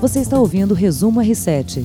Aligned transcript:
Você 0.00 0.20
está 0.20 0.38
ouvindo 0.38 0.70
o 0.70 0.74
Resumo 0.74 1.20
R7. 1.20 1.84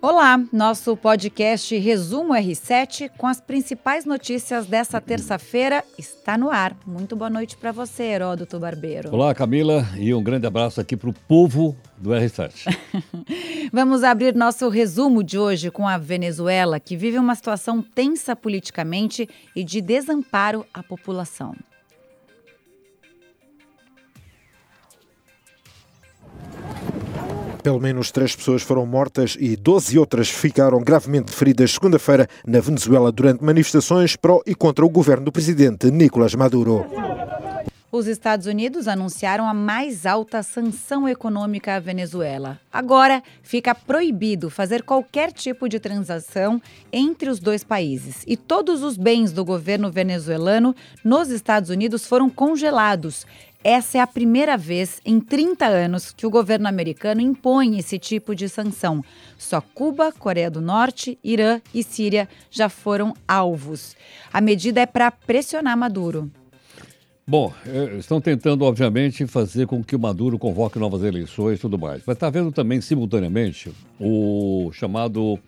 Olá, 0.00 0.42
nosso 0.50 0.96
podcast 0.96 1.76
Resumo 1.76 2.32
R7 2.32 3.10
com 3.18 3.26
as 3.26 3.38
principais 3.38 4.06
notícias 4.06 4.64
dessa 4.64 4.98
terça-feira 4.98 5.84
está 5.98 6.38
no 6.38 6.50
ar. 6.50 6.74
Muito 6.86 7.14
boa 7.14 7.28
noite 7.28 7.54
para 7.58 7.70
você, 7.70 8.04
Heródoto 8.04 8.58
Barbeiro. 8.58 9.12
Olá, 9.12 9.34
Camila, 9.34 9.86
e 9.98 10.14
um 10.14 10.22
grande 10.22 10.46
abraço 10.46 10.80
aqui 10.80 10.96
para 10.96 11.10
o 11.10 11.12
povo 11.12 11.76
do 11.98 12.08
R7. 12.08 12.64
Vamos 13.70 14.02
abrir 14.02 14.34
nosso 14.34 14.70
resumo 14.70 15.22
de 15.22 15.36
hoje 15.38 15.70
com 15.70 15.86
a 15.86 15.98
Venezuela, 15.98 16.80
que 16.80 16.96
vive 16.96 17.18
uma 17.18 17.34
situação 17.34 17.82
tensa 17.82 18.34
politicamente 18.34 19.28
e 19.54 19.62
de 19.62 19.82
desamparo 19.82 20.64
à 20.72 20.82
população. 20.82 21.54
Pelo 27.62 27.80
menos 27.80 28.10
três 28.10 28.34
pessoas 28.34 28.62
foram 28.62 28.84
mortas 28.84 29.36
e 29.38 29.56
12 29.56 29.96
outras 29.96 30.28
ficaram 30.28 30.80
gravemente 30.80 31.30
feridas 31.30 31.72
segunda-feira 31.72 32.26
na 32.44 32.58
Venezuela 32.58 33.12
durante 33.12 33.44
manifestações 33.44 34.16
pró 34.16 34.40
e 34.44 34.54
contra 34.54 34.84
o 34.84 34.90
governo 34.90 35.26
do 35.26 35.32
presidente 35.32 35.90
Nicolás 35.90 36.34
Maduro. 36.34 36.84
Os 37.94 38.06
Estados 38.06 38.46
Unidos 38.46 38.88
anunciaram 38.88 39.46
a 39.46 39.52
mais 39.52 40.06
alta 40.06 40.42
sanção 40.42 41.06
econômica 41.06 41.74
à 41.74 41.78
Venezuela. 41.78 42.58
Agora 42.72 43.22
fica 43.42 43.74
proibido 43.74 44.48
fazer 44.48 44.82
qualquer 44.82 45.30
tipo 45.30 45.68
de 45.68 45.78
transação 45.78 46.58
entre 46.90 47.28
os 47.28 47.38
dois 47.38 47.62
países. 47.62 48.24
E 48.26 48.34
todos 48.34 48.82
os 48.82 48.96
bens 48.96 49.30
do 49.30 49.44
governo 49.44 49.92
venezuelano 49.92 50.74
nos 51.04 51.28
Estados 51.28 51.68
Unidos 51.68 52.06
foram 52.06 52.30
congelados. 52.30 53.26
Essa 53.62 53.98
é 53.98 54.00
a 54.00 54.06
primeira 54.06 54.56
vez 54.56 54.98
em 55.04 55.20
30 55.20 55.66
anos 55.66 56.12
que 56.12 56.26
o 56.26 56.30
governo 56.30 56.68
americano 56.68 57.20
impõe 57.20 57.78
esse 57.78 57.98
tipo 57.98 58.34
de 58.34 58.48
sanção. 58.48 59.04
Só 59.36 59.60
Cuba, 59.60 60.10
Coreia 60.12 60.50
do 60.50 60.62
Norte, 60.62 61.18
Irã 61.22 61.60
e 61.74 61.82
Síria 61.82 62.26
já 62.50 62.70
foram 62.70 63.12
alvos. 63.28 63.94
A 64.32 64.40
medida 64.40 64.80
é 64.80 64.86
para 64.86 65.10
pressionar 65.10 65.76
Maduro. 65.76 66.30
Bom, 67.24 67.52
é, 67.64 67.98
estão 67.98 68.20
tentando, 68.20 68.64
obviamente, 68.64 69.26
fazer 69.28 69.68
com 69.68 69.82
que 69.82 69.94
o 69.94 69.98
Maduro 69.98 70.40
convoque 70.40 70.76
novas 70.76 71.04
eleições 71.04 71.56
e 71.56 71.60
tudo 71.60 71.78
mais. 71.78 72.02
Mas 72.04 72.16
está 72.16 72.28
vendo 72.28 72.50
também, 72.50 72.80
simultaneamente, 72.80 73.72
o 74.00 74.72
chamado 74.72 75.38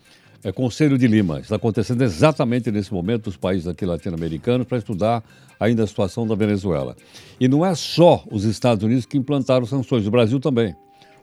é, 0.45 0.52
Conselho 0.52 0.97
de 0.97 1.08
Lima. 1.08 1.41
Está 1.41 1.56
acontecendo 1.56 2.02
exatamente 2.02 2.70
nesse 2.70 2.95
momento 2.95 3.27
os 3.27 3.36
países 3.36 3.67
aqui 3.67 3.84
latino-americanos 3.84 4.69
para 4.69 4.78
estudar 4.78 5.25
ainda 5.58 5.83
a 5.83 5.86
situação 5.86 6.25
da 6.25 6.36
Venezuela. 6.36 6.95
E 7.41 7.48
não 7.48 7.67
é 7.67 7.75
só 7.75 8.22
os 8.30 8.45
Estados 8.45 8.84
Unidos 8.84 9.05
que 9.05 9.19
implantaram 9.19 9.67
sanções, 9.67 10.06
o 10.06 10.12
Brasil 10.12 10.39
também. 10.39 10.77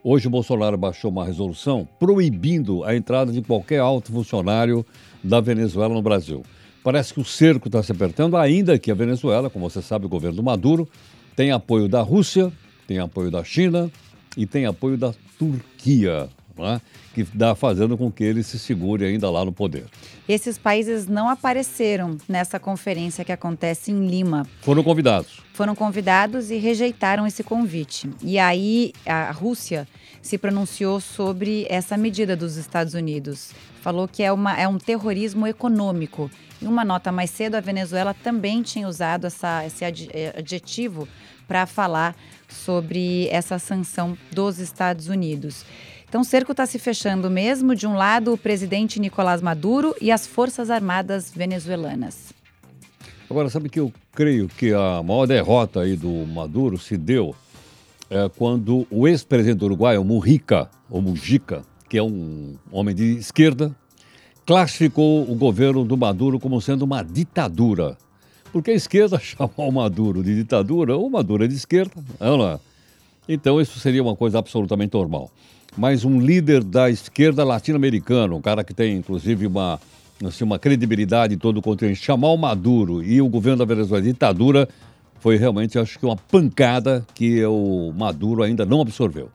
Hoje 0.04 0.28
o 0.28 0.32
Bolsonaro 0.32 0.78
baixou 0.78 1.12
uma 1.12 1.24
resolução 1.24 1.88
proibindo 1.98 2.84
a 2.84 2.94
entrada 2.94 3.32
de 3.32 3.42
qualquer 3.42 3.80
alto 3.80 4.12
funcionário 4.12 4.86
da 5.24 5.40
Venezuela 5.40 5.94
no 5.94 6.02
Brasil. 6.02 6.44
Parece 6.84 7.14
que 7.14 7.20
o 7.20 7.26
cerco 7.26 7.68
está 7.68 7.84
se 7.84 7.92
apertando, 7.92 8.36
ainda 8.36 8.78
que 8.80 8.90
a 8.90 8.96
Venezuela, 8.96 9.50
como 9.50 9.70
você 9.70 9.82
sabe, 9.82 10.06
o 10.06 10.10
governo 10.10 10.38
do 10.38 10.44
Maduro, 10.44 10.90
tem 11.36 11.52
apoio 11.52 11.88
da 11.88 12.02
Rússia, 12.02 12.52
tem 12.88 13.00
apoio 13.00 13.30
da 13.30 13.44
China 13.44 13.92
e 14.36 14.46
tem 14.46 14.66
apoio 14.66 14.98
da 14.98 15.14
Turquia 15.38 16.30
né, 16.62 16.82
que 17.14 17.22
está 17.22 17.56
fazendo 17.56 17.98
com 17.98 18.12
que 18.12 18.24
ele 18.24 18.44
se 18.44 18.58
segure 18.58 19.04
ainda 19.04 19.30
lá 19.30 19.44
no 19.44 19.52
poder. 19.52 19.86
Esses 20.28 20.58
países 20.58 21.08
não 21.08 21.28
apareceram 21.28 22.18
nessa 22.28 22.60
conferência 22.60 23.26
que 23.26 23.32
acontece 23.32 23.92
em 23.92 24.08
Lima. 24.08 24.48
Foram 24.62 24.84
convidados. 24.84 25.42
Foram 25.54 25.76
convidados 25.76 26.52
e 26.52 26.58
rejeitaram 26.58 27.28
esse 27.28 27.44
convite. 27.44 28.10
E 28.24 28.40
aí 28.40 28.94
a 29.06 29.32
Rússia 29.32 29.88
se 30.22 30.38
pronunciou 30.38 31.00
sobre 31.00 31.66
essa 31.70 31.98
medida 31.98 32.36
dos 32.36 32.56
Estados 32.56 32.94
Unidos. 32.94 33.52
Falou 33.82 34.08
que 34.08 34.22
é, 34.24 34.32
uma, 34.32 34.58
é 34.58 34.68
um 34.68 34.78
terrorismo 34.78 35.48
econômico. 35.48 36.30
Em 36.62 36.68
uma 36.68 36.86
nota 36.86 37.12
mais 37.12 37.32
cedo, 37.32 37.56
a 37.56 37.60
Venezuela 37.60 38.14
também 38.14 38.62
tinha 38.62 38.88
usado 38.88 39.26
essa, 39.26 39.66
esse 39.66 39.84
eh, 39.84 40.34
adjetivo 40.38 41.08
para 41.48 41.66
falar 41.66 42.16
sobre 42.48 43.28
essa 43.30 43.58
sanção 43.58 44.18
dos 44.32 44.60
Estados 44.60 45.08
Unidos. 45.08 45.66
Então, 46.12 46.20
o 46.20 46.26
cerco 46.26 46.52
está 46.52 46.66
se 46.66 46.78
fechando 46.78 47.32
mesmo. 47.32 47.74
De 47.74 47.88
um 47.88 47.94
lado, 47.94 48.34
o 48.34 48.38
presidente 48.38 49.00
Nicolás 49.00 49.42
Maduro 49.42 49.96
e 50.02 50.12
as 50.12 50.28
Forças 50.28 50.70
Armadas 50.70 51.32
venezuelanas. 51.34 52.34
Agora, 53.30 53.50
sabe 53.50 53.70
que 53.70 53.80
eu 53.80 53.94
creio 54.12 54.50
que 54.50 54.74
a 54.74 55.02
maior 55.02 55.26
derrota 55.26 55.80
aí 55.80 55.96
do 55.96 56.28
Maduro 56.28 56.78
se 56.78 56.98
deu 56.98 57.34
é, 58.10 58.30
quando 58.36 58.86
o 58.92 59.08
ex-presidente 59.08 59.60
do 59.60 59.68
Uruguai, 59.68 59.98
o 59.98 60.04
Mujica, 60.04 60.70
ou 60.90 61.02
Mujica, 61.02 61.62
que 61.88 61.98
é 61.98 62.04
um 62.04 62.56
homem 62.74 62.94
de 62.94 63.16
esquerda, 63.16 63.74
classificou 64.46 65.32
o 65.32 65.34
governo 65.34 65.86
do 65.86 65.96
Maduro 65.96 66.42
como 66.42 66.60
sendo 66.60 66.82
uma 66.82 67.04
ditadura. 67.04 67.98
Porque 68.52 68.72
a 68.72 68.76
esquerda 68.76 69.16
chamou 69.24 69.54
o 69.56 69.72
Maduro 69.72 70.22
de 70.22 70.36
ditadura, 70.36 70.98
o 70.98 71.10
Maduro 71.10 71.46
é 71.46 71.48
de 71.48 71.56
esquerda, 71.56 72.04
não 72.20 72.46
é? 72.50 72.60
Então 73.28 73.62
isso 73.62 73.80
seria 73.80 74.02
uma 74.02 74.16
coisa 74.16 74.40
absolutamente 74.40 74.94
normal 74.94 75.32
mas 75.78 76.04
um 76.04 76.20
líder 76.20 76.64
da 76.64 76.90
esquerda 76.90 77.44
latino-americana, 77.44 78.36
um 78.36 78.42
cara 78.42 78.64
que 78.64 78.74
tem 78.74 78.96
inclusive 78.98 79.48
uma, 79.48 79.80
assim, 80.26 80.44
uma 80.44 80.60
credibilidade 80.60 81.34
em 81.34 81.38
todo 81.38 81.58
o 81.58 81.62
continente, 81.62 82.04
chamar 82.04 82.30
o 82.30 82.38
Maduro 82.38 83.04
e 83.04 83.22
o 83.22 83.30
governo 83.30 83.60
da 83.60 83.66
Venezuela 83.66 84.02
de 84.02 84.12
ditadura, 84.12 84.68
foi 85.20 85.38
realmente, 85.38 85.78
acho 85.78 86.00
que, 86.00 86.06
uma 86.06 86.16
pancada 86.16 87.06
que 87.14 87.46
o 87.46 87.94
Maduro 87.96 88.42
ainda 88.42 88.66
não 88.66 88.82
absorveu. 88.82 89.30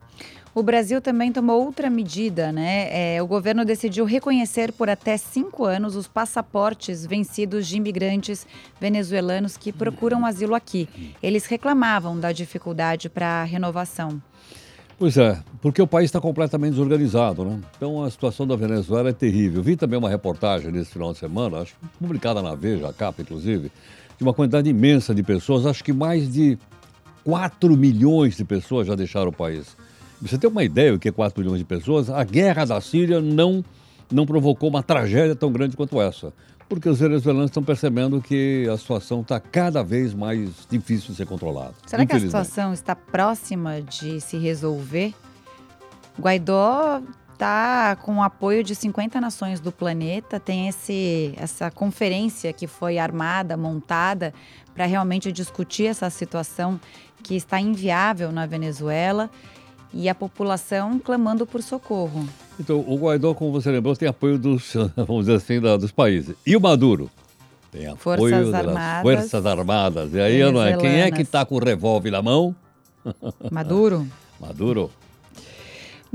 O 0.56 0.62
Brasil 0.62 1.03
também 1.03 1.31
tomou 1.31 1.67
outra 1.67 1.91
medida, 1.91 2.50
né? 2.50 2.89
É, 3.17 3.22
o 3.22 3.27
governo 3.27 3.62
decidiu 3.62 4.06
reconhecer 4.06 4.72
por 4.72 4.89
até 4.89 5.19
cinco 5.19 5.67
anos 5.67 5.94
os 5.94 6.09
passaportes 6.09 7.05
vencidos 7.05 7.67
de 7.67 7.77
imigrantes 7.77 8.47
venezuelanos 8.81 9.59
que 9.59 9.71
procuram 9.71 10.25
asilo 10.25 10.55
aqui. 10.55 10.89
Eles 11.22 11.44
reclamavam 11.44 12.19
da 12.19 12.33
dificuldade 12.33 13.11
para 13.11 13.43
a 13.43 13.44
renovação. 13.44 14.19
Pois 14.99 15.19
é, 15.19 15.39
porque 15.61 15.83
o 15.83 15.87
país 15.87 16.06
está 16.06 16.22
completamente 16.22 16.71
desorganizado, 16.71 17.44
né? 17.44 17.61
Então 17.77 18.03
a 18.03 18.11
situação 18.11 18.47
da 18.47 18.56
Venezuela 18.56 19.11
é 19.11 19.12
terrível. 19.12 19.62
Vi 19.62 19.77
também 19.77 19.99
uma 19.99 20.09
reportagem 20.09 20.73
nesse 20.73 20.91
final 20.91 21.12
de 21.12 21.19
semana, 21.19 21.59
acho 21.59 21.75
publicada 22.00 22.41
na 22.41 22.55
Veja, 22.55 22.88
a 22.88 22.94
capa 22.94 23.21
inclusive, 23.21 23.71
de 24.17 24.25
uma 24.25 24.33
quantidade 24.33 24.71
imensa 24.71 25.15
de 25.15 25.23
pessoas, 25.23 25.67
acho 25.67 25.84
que 25.84 25.93
mais 25.93 26.33
de 26.33 26.59
4 27.25 27.77
milhões 27.77 28.38
de 28.38 28.44
pessoas 28.47 28.87
já 28.87 28.94
deixaram 28.94 29.28
o 29.28 29.37
país. 29.37 29.77
Você 30.21 30.38
tem 30.38 30.49
uma 30.49 30.65
ideia 30.65 30.93
do 30.93 30.99
que 30.99 31.09
é 31.09 31.12
4 31.12 31.41
milhões 31.41 31.59
de 31.59 31.65
pessoas? 31.65 32.09
A 32.09 32.25
guerra 32.25 32.65
da 32.65 32.81
Síria 32.81 33.21
não, 33.21 33.65
não 34.10 34.25
provocou 34.25 34.69
uma 34.69 34.82
tragédia 34.82 35.37
tão 35.37 35.53
grande 35.53 35.77
quanto 35.77 36.00
essa 36.00 36.32
porque 36.69 36.88
os 36.88 36.99
venezuelanos 36.99 37.50
estão 37.50 37.62
percebendo 37.62 38.21
que 38.21 38.69
a 38.72 38.76
situação 38.76 39.21
está 39.21 39.38
cada 39.38 39.82
vez 39.82 40.12
mais 40.12 40.66
difícil 40.69 41.10
de 41.10 41.16
ser 41.16 41.26
controlada. 41.26 41.75
Será 41.87 42.05
que 42.05 42.16
a 42.16 42.21
situação 42.21 42.72
está 42.72 42.97
próxima 42.97 43.81
de 43.81 44.21
se 44.21 44.37
resolver? 44.37 45.15
Guaidó 46.19 47.00
está 47.32 47.97
com 47.97 48.16
o 48.16 48.22
apoio 48.22 48.65
de 48.65 48.75
50 48.75 49.21
nações 49.21 49.60
do 49.60 49.71
planeta, 49.71 50.41
tem 50.41 50.69
esse, 50.69 51.34
essa 51.37 51.71
conferência 51.71 52.53
que 52.53 52.66
foi 52.66 52.99
armada, 52.99 53.56
montada, 53.56 54.32
para 54.75 54.87
realmente 54.87 55.31
discutir 55.31 55.87
essa 55.87 56.09
situação 56.09 56.81
que 57.22 57.37
está 57.37 57.60
inviável 57.60 58.32
na 58.32 58.47
Venezuela 58.47 59.31
e 59.93 60.09
a 60.09 60.15
população 60.15 60.99
clamando 60.99 61.47
por 61.47 61.63
socorro. 61.63 62.27
Então, 62.59 62.81
o 62.87 62.97
Guaidó, 62.97 63.35
como 63.35 63.53
você 63.53 63.71
lembrou, 63.71 63.95
tem 63.97 64.09
apoio 64.09 64.39
dos, 64.39 64.75
vamos 64.97 65.27
dizer 65.27 65.37
assim, 65.37 65.61
da, 65.61 65.77
dos 65.77 65.93
países. 65.93 66.35
E 66.47 66.57
o 66.57 66.61
Maduro? 66.61 67.11
Tem 67.71 67.87
apoio 67.87 67.99
Forças 67.99 68.51
das 68.51 68.67
Armadas, 68.67 69.03
Forças 69.03 69.47
Armadas. 69.47 70.15
E 70.15 70.21
aí, 70.21 70.53
não 70.53 70.63
é? 70.63 70.77
quem 70.77 71.01
é 71.01 71.11
que 71.11 71.23
está 71.23 71.45
com 71.45 71.57
o 71.57 71.59
revólver 71.59 72.11
na 72.11 72.23
mão? 72.23 72.55
Maduro. 73.51 74.07
Maduro. 74.41 74.91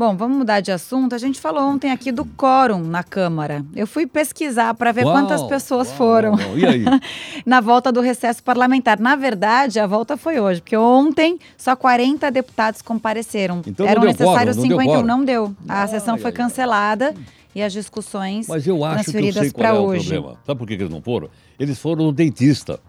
Bom, 0.01 0.18
vamos 0.18 0.36
mudar 0.36 0.62
de 0.62 0.71
assunto. 0.71 1.13
A 1.13 1.18
gente 1.19 1.39
falou 1.39 1.62
ontem 1.62 1.92
aqui 1.92 2.12
do 2.12 2.25
quórum 2.25 2.80
na 2.80 3.03
Câmara. 3.03 3.63
Eu 3.75 3.86
fui 3.86 4.07
pesquisar 4.07 4.74
para 4.74 4.92
ver 4.92 5.06
uau, 5.06 5.13
quantas 5.13 5.44
pessoas 5.44 5.89
uau, 5.89 5.95
foram 5.95 6.31
uau. 6.31 6.57
E 6.57 6.65
aí? 6.65 6.83
na 7.45 7.62
volta 7.62 7.92
do 7.92 8.01
recesso 8.01 8.42
parlamentar. 8.42 9.00
Na 9.00 9.15
verdade, 9.15 9.80
a 9.80 9.86
volta 9.86 10.18
foi 10.18 10.39
hoje, 10.39 10.59
porque 10.59 10.75
ontem 10.75 11.38
só 11.56 11.75
40 11.75 12.31
deputados 12.31 12.81
compareceram. 12.81 13.62
Então 13.63 13.86
Eram 13.86 14.01
necessários 14.01 14.57
quórum, 14.57 14.69
51, 14.69 15.03
não 15.03 15.24
deu. 15.24 15.44
Não 15.44 15.53
deu. 15.53 15.56
A 15.69 15.86
sessão 15.86 16.18
foi 16.18 16.31
cancelada. 16.31 17.13
E 17.53 17.62
as 17.62 17.71
discussões 17.71 18.48
Mas 18.48 18.65
eu 18.65 18.83
acho 18.83 19.03
transferidas 19.03 19.53
para 19.53 19.69
é 19.69 19.74
hoje. 19.74 20.09
Problema. 20.09 20.39
Sabe 20.48 20.57
por 20.57 20.68
que 20.68 20.74
eles 20.74 20.89
não 20.89 21.01
foram? 21.01 21.30
Eles 21.59 21.77
foram 21.77 22.06
no 22.06 22.12
dentista. 22.12 22.80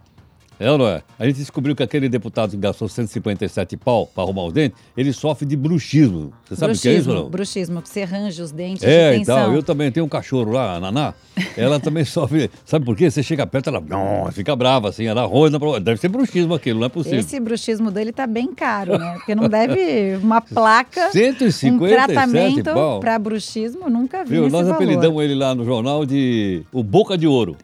É 0.60 0.70
ou 0.70 0.78
não 0.78 0.87
é? 0.87 1.02
A 1.19 1.26
gente 1.26 1.37
descobriu 1.37 1.75
que 1.75 1.82
aquele 1.82 2.08
deputado 2.08 2.50
que 2.50 2.56
gastou 2.56 2.88
157 2.88 3.76
pau 3.76 4.06
para 4.06 4.22
arrumar 4.25 4.44
os 4.44 4.52
dentes, 4.52 4.78
ele 4.96 5.12
sofre 5.12 5.44
de 5.46 5.56
bruxismo. 5.56 6.32
Você 6.44 6.56
sabe 6.56 6.75
o 6.75 6.78
que 6.78 6.88
é 6.88 6.94
isso 6.94 7.12
não? 7.12 7.28
Bruxismo, 7.28 7.82
que 7.82 7.88
você 7.88 8.02
arranja 8.02 8.43
os 8.43 8.52
dentes 8.52 8.84
É, 8.84 9.16
e 9.16 9.25
tal. 9.25 9.37
tensão. 9.38 9.54
Eu 9.54 9.62
também 9.62 9.90
tenho 9.90 10.06
um 10.06 10.08
cachorro 10.08 10.52
lá, 10.52 10.76
a 10.76 10.81
Naná. 10.81 11.14
Ela 11.56 11.78
também 11.81 12.04
sofre. 12.04 12.50
Sabe 12.64 12.84
por 12.84 12.96
quê? 12.96 13.10
Você 13.10 13.22
chega 13.22 13.46
perto, 13.46 13.69
ela 13.69 13.81
não, 13.81 14.31
fica 14.32 14.54
brava, 14.54 14.88
assim, 14.88 15.04
ela 15.06 15.25
roda. 15.25 15.58
Deve 15.81 16.00
ser 16.00 16.08
bruxismo 16.08 16.54
aquilo, 16.54 16.78
não 16.81 16.87
é 16.87 16.90
possível. 16.90 17.19
Esse 17.19 17.40
bruxismo 17.40 17.90
dele 17.90 18.12
tá 18.12 18.26
bem 18.26 18.52
caro, 18.54 18.99
né? 18.99 19.14
Porque 19.14 19.34
não 19.34 19.49
deve 19.49 20.16
uma 20.22 20.40
placa, 20.40 21.10
157 21.10 21.72
um 21.72 21.78
tratamento 21.88 22.72
pau. 22.72 23.00
para 23.00 23.19
bruxismo, 23.19 23.90
nunca 23.90 24.25
vi 24.25 24.31
Viu? 24.31 24.43
Nós 24.49 24.66
valor. 24.66 24.75
apelidamos 24.75 25.22
ele 25.22 25.34
lá 25.34 25.54
no 25.54 25.64
jornal 25.64 26.06
de 26.06 26.62
o 26.72 26.82
Boca 26.82 27.16
de 27.19 27.26
Ouro, 27.26 27.56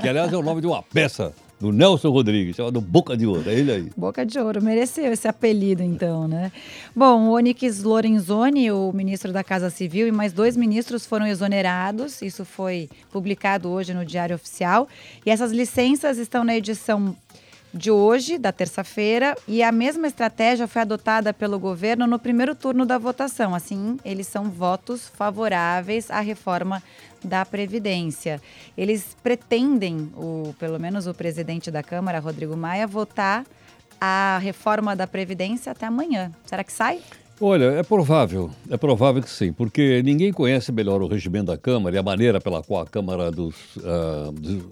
que 0.00 0.08
aliás 0.08 0.32
é 0.32 0.36
o 0.36 0.42
nome 0.42 0.60
de 0.60 0.66
uma 0.66 0.82
peça 0.82 1.32
do 1.60 1.70
Nelson 1.70 2.10
Rodrigues, 2.10 2.56
chamado 2.56 2.80
Boca 2.80 3.14
de 3.14 3.26
Ouro. 3.26 3.48
É 3.48 3.52
ele 3.52 3.70
aí. 3.70 3.90
Boca 3.94 4.24
de 4.24 4.38
Ouro, 4.38 4.62
mereceu 4.62 5.12
esse 5.12 5.28
apelido 5.28 5.82
então, 5.82 6.26
né? 6.26 6.50
Bom, 6.96 7.28
o 7.28 7.32
Onyx 7.32 7.82
Lorenzoni, 7.82 8.72
o 8.72 8.90
ministro 8.92 9.30
da 9.30 9.44
Casa 9.44 9.68
Civil, 9.68 10.08
e 10.08 10.12
mais 10.12 10.32
dois 10.32 10.56
ministros 10.56 11.04
foram 11.04 11.26
exonerados. 11.26 12.22
Isso 12.22 12.46
foi 12.46 12.88
publicado 13.12 13.68
hoje 13.68 13.92
no 13.92 14.06
Diário 14.06 14.34
Oficial. 14.34 14.88
E 15.24 15.30
essas 15.30 15.52
licenças 15.52 16.16
estão 16.16 16.42
na 16.44 16.56
edição 16.56 17.14
de 17.72 17.90
hoje, 17.90 18.36
da 18.36 18.52
terça-feira, 18.52 19.36
e 19.46 19.62
a 19.62 19.70
mesma 19.70 20.06
estratégia 20.06 20.66
foi 20.66 20.82
adotada 20.82 21.32
pelo 21.32 21.58
governo 21.58 22.06
no 22.06 22.18
primeiro 22.18 22.54
turno 22.54 22.84
da 22.84 22.98
votação. 22.98 23.54
Assim, 23.54 23.96
eles 24.04 24.26
são 24.26 24.50
votos 24.50 25.08
favoráveis 25.14 26.10
à 26.10 26.20
reforma 26.20 26.82
da 27.24 27.44
Previdência. 27.44 28.40
Eles 28.76 29.16
pretendem, 29.22 30.10
o, 30.16 30.54
pelo 30.58 30.80
menos 30.80 31.06
o 31.06 31.14
presidente 31.14 31.70
da 31.70 31.82
Câmara, 31.82 32.18
Rodrigo 32.18 32.56
Maia, 32.56 32.86
votar 32.86 33.44
a 34.00 34.38
reforma 34.42 34.96
da 34.96 35.06
Previdência 35.06 35.72
até 35.72 35.86
amanhã. 35.86 36.32
Será 36.46 36.64
que 36.64 36.72
sai? 36.72 37.00
Olha, 37.40 37.64
é 37.64 37.82
provável, 37.82 38.50
é 38.68 38.76
provável 38.76 39.22
que 39.22 39.30
sim, 39.30 39.50
porque 39.50 40.02
ninguém 40.02 40.30
conhece 40.30 40.70
melhor 40.70 41.00
o 41.00 41.06
regimento 41.06 41.46
da 41.46 41.56
Câmara 41.56 41.96
e 41.96 41.98
a 41.98 42.02
maneira 42.02 42.38
pela 42.38 42.62
qual 42.62 42.82
a 42.82 42.86
Câmara 42.86 43.30
dos, 43.30 43.54
ah, 43.82 44.30
dos, 44.30 44.62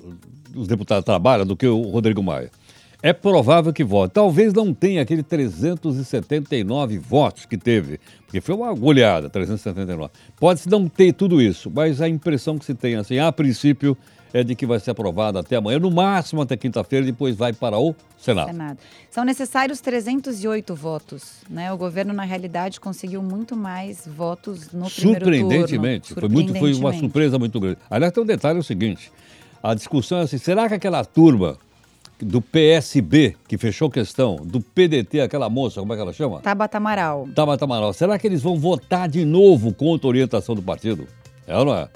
dos 0.51 0.69
Deputados 0.69 1.03
trabalha 1.03 1.47
do 1.47 1.57
que 1.57 1.67
o 1.67 1.81
Rodrigo 1.83 2.23
Maia. 2.23 2.51
É 3.01 3.13
provável 3.13 3.73
que 3.73 3.85
vote. 3.85 4.13
Talvez 4.13 4.53
não 4.53 4.75
tenha 4.75 5.03
aquele 5.03 5.23
379 5.23 6.99
votos 6.99 7.47
que 7.47 7.57
teve, 7.57 8.01
porque 8.27 8.41
foi 8.41 8.57
uma 8.57 8.75
goleada, 8.75 9.31
379. 9.31 10.11
Pode-se 10.37 10.69
não 10.69 10.89
ter 10.89 11.13
tudo 11.13 11.41
isso, 11.41 11.71
mas 11.73 12.01
a 12.01 12.09
impressão 12.09 12.59
que 12.59 12.65
se 12.65 12.75
tem, 12.75 12.97
assim, 12.97 13.19
a 13.21 13.31
princípio, 13.31 13.97
é 14.33 14.43
de 14.43 14.55
que 14.55 14.67
vai 14.67 14.79
ser 14.81 14.91
aprovada 14.91 15.41
até 15.41 15.57
amanhã, 15.57 15.79
no 15.79 15.91
máximo 15.91 16.43
até 16.43 16.57
quinta-feira, 16.57 17.07
depois 17.07 17.37
vai 17.37 17.53
para 17.53 17.79
o 17.79 17.95
Senado. 18.19 18.49
Senado. 18.49 18.79
São 19.11 19.25
necessários 19.25 19.81
308 19.81 20.75
votos. 20.75 21.43
Né? 21.49 21.73
O 21.73 21.77
governo, 21.77 22.13
na 22.13 22.25
realidade, 22.25 22.81
conseguiu 22.81 23.23
muito 23.23 23.57
mais 23.57 24.07
votos 24.07 24.73
no 24.73 24.91
primeiro 24.91 25.21
turno. 25.21 25.41
Surpreendentemente. 25.41 26.15
Foi, 26.15 26.29
muito, 26.29 26.55
foi 26.59 26.75
uma 26.75 26.93
surpresa 26.93 27.39
muito 27.39 27.59
grande. 27.61 27.79
Aliás, 27.89 28.13
tem 28.13 28.23
um 28.23 28.27
detalhe 28.27 28.59
é 28.59 28.61
o 28.61 28.65
seguinte: 28.65 29.11
a 29.63 29.73
discussão 29.75 30.19
é 30.19 30.23
assim: 30.23 30.39
será 30.39 30.69
que 30.69 30.75
aquela 30.75 31.05
turma 31.05 31.57
do 32.21 32.41
PSB, 32.43 33.37
que 33.47 33.57
fechou 33.57 33.89
questão, 33.91 34.37
do 34.37 34.61
PDT, 34.61 35.21
aquela 35.21 35.49
moça, 35.49 35.81
como 35.81 35.93
é 35.93 35.97
que 35.97 36.03
ela 36.03 36.13
chama? 36.13 36.41
Tabata 36.41 36.77
Amaral. 36.79 37.29
Tabata 37.35 37.65
Amaral, 37.65 37.93
será 37.93 38.19
que 38.19 38.27
eles 38.27 38.43
vão 38.43 38.57
votar 38.57 39.09
de 39.09 39.25
novo 39.25 39.73
contra 39.73 40.07
a 40.07 40.11
orientação 40.11 40.55
do 40.55 40.63
partido? 40.63 41.07
É 41.47 41.57
ou 41.57 41.65
não 41.65 41.75
é? 41.75 41.89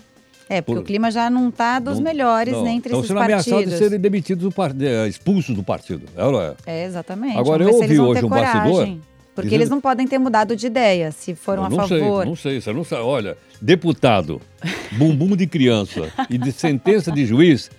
É, 0.48 0.60
porque 0.60 0.76
Por- 0.80 0.82
o 0.82 0.86
clima 0.86 1.10
já 1.10 1.30
não 1.30 1.48
está 1.48 1.78
dos 1.78 1.96
Não- 1.98 2.04
melhores 2.04 2.52
não. 2.52 2.62
nem 2.64 2.76
entre 2.76 2.88
Estão 2.90 3.00
esses 3.00 3.08
sendo 3.08 3.20
ameaçados 3.20 3.46
de 3.46 3.52
partidos. 3.52 3.78
serem 3.78 3.98
demitidos, 4.00 4.44
do 4.44 4.52
par- 4.52 4.72
de- 4.72 4.86
eh, 4.86 5.08
expulsos 5.08 5.54
do 5.56 5.62
partido. 5.62 6.02
É 6.16 6.24
ou 6.24 6.32
não 6.32 6.40
é? 6.42 6.54
É, 6.66 6.84
exatamente. 6.84 7.38
Agora, 7.38 7.62
eu 7.64 7.74
ouvi 7.74 7.98
hoje 7.98 8.24
um 8.24 8.28
bastidor. 8.28 8.86
Porque 9.34 9.48
dizendo- 9.48 9.54
eles 9.54 9.70
não 9.70 9.80
podem 9.80 10.06
ter 10.06 10.18
mudado 10.18 10.54
de 10.54 10.66
ideia, 10.66 11.10
se 11.10 11.34
foram 11.34 11.62
Eu 11.62 11.66
a 11.66 11.70
não 11.70 11.76
favor. 11.78 12.20
sei, 12.22 12.28
não 12.28 12.36
sei, 12.36 12.60
você 12.60 12.72
não 12.72 12.84
sabe. 12.84 13.02
Olha, 13.02 13.36
deputado, 13.62 14.42
bumbum 14.98 15.34
de 15.34 15.46
criança 15.46 16.12
e 16.28 16.36
de 16.36 16.52
sentença 16.52 17.10
de 17.10 17.24
juiz, 17.24 17.70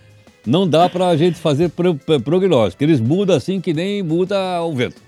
não 0.45 0.68
dá 0.68 0.90
para 0.90 1.07
a 1.07 1.18
gente 1.18 1.38
fazer 1.40 1.69
pro, 1.69 1.95
pro- 1.95 2.19
prognóstico. 2.22 2.84
Eles 2.84 3.00
mudam 3.00 3.36
assim 3.36 3.60
que 3.62 3.74
nem 3.74 4.01
muda 4.04 4.62
o 4.63 4.74
vento. 4.74 5.01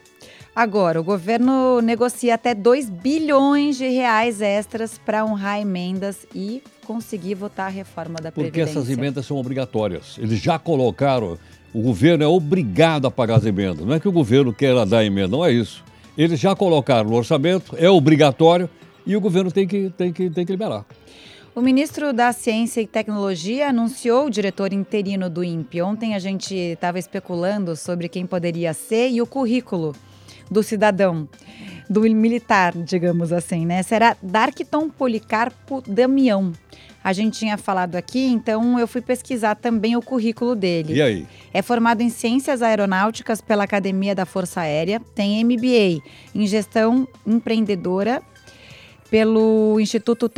Agora, 0.56 1.02
o 1.02 1.04
governo 1.04 1.82
negocia 1.82 2.36
até 2.36 2.56
2 2.56 2.90
bilhões 2.90 3.78
de 3.78 3.90
reais 3.90 4.40
extras 4.40 4.98
para 4.98 5.26
honrar 5.26 5.60
emendas 5.60 6.26
e 6.34 6.64
conseguir 6.86 7.36
votar 7.36 7.66
a 7.66 7.70
reforma 7.70 8.16
da 8.22 8.32
Porque 8.32 8.52
Previdência. 8.52 8.80
essas 8.80 8.90
emendas 8.90 9.26
são 9.26 9.36
obrigatórias. 9.38 10.18
Eles 10.18 10.40
já 10.40 10.58
colocaram, 10.58 11.38
o 11.74 11.82
governo 11.82 12.24
é 12.24 12.28
obrigado 12.28 13.06
a 13.06 13.12
pagar 13.12 13.36
as 13.36 13.46
emendas. 13.46 13.86
Não 13.86 13.94
é 13.96 14.00
que 14.00 14.08
o 14.08 14.12
governo 14.14 14.54
queira 14.54 14.86
dar 14.86 15.04
emenda, 15.04 15.28
não 15.36 15.44
é 15.44 15.52
isso. 15.52 15.84
Eles 16.18 16.40
já 16.40 16.56
colocaram 16.56 17.10
no 17.10 17.18
orçamento, 17.18 17.76
é 17.78 17.90
obrigatório 17.90 18.70
e 19.06 19.14
o 19.18 19.20
governo 19.20 19.52
tem 19.52 19.68
que, 19.68 19.90
tem 19.98 20.14
que, 20.14 20.30
tem 20.30 20.46
que 20.46 20.52
liberar. 20.54 20.86
O 21.56 21.62
ministro 21.62 22.12
da 22.12 22.34
Ciência 22.34 22.82
e 22.82 22.86
Tecnologia 22.86 23.70
anunciou 23.70 24.26
o 24.26 24.30
diretor 24.30 24.74
interino 24.74 25.30
do 25.30 25.42
INPE. 25.42 25.82
Ontem 25.82 26.14
a 26.14 26.20
gente 26.20 26.54
estava 26.54 27.00
especulando 27.00 27.78
sobre 27.78 28.10
quem 28.10 28.26
poderia 28.26 28.74
ser 28.74 29.10
e 29.10 29.22
o 29.22 29.26
currículo 29.26 29.96
do 30.52 30.62
cidadão, 30.62 31.30
do 31.90 32.02
militar, 32.02 32.74
digamos 32.76 33.32
assim, 33.32 33.66
né? 33.66 33.82
Será 33.84 34.18
Darkton 34.22 34.90
Policarpo 34.90 35.82
Damião. 35.88 36.52
A 37.02 37.14
gente 37.14 37.40
tinha 37.40 37.58
falado 37.58 37.96
aqui, 37.96 38.26
então 38.26 38.78
eu 38.78 38.86
fui 38.86 39.00
pesquisar 39.00 39.56
também 39.56 39.96
o 39.96 40.02
currículo 40.02 40.56
dele. 40.56 40.96
E 40.96 41.02
aí? 41.02 41.26
É 41.54 41.62
formado 41.62 42.02
em 42.02 42.10
Ciências 42.10 42.62
Aeronáuticas 42.62 43.40
pela 43.40 43.64
Academia 43.64 44.14
da 44.14 44.26
Força 44.26 44.60
Aérea, 44.60 45.00
tem 45.16 45.42
MBA 45.42 46.04
em 46.36 46.46
Gestão 46.46 47.08
Empreendedora 47.26 48.22
pelo 49.16 49.80
Instituto 49.80 50.30